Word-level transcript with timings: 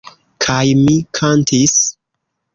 Kaj 0.45 0.63
mi 0.79 0.95
kantis. 1.21 1.79